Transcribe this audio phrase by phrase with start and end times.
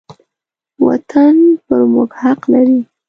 [0.85, 2.79] وطن پر موږ حق لري.